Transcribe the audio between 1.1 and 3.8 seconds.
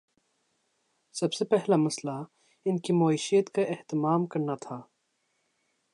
سب سے پہلا مسئلہ ان کی معیشت کا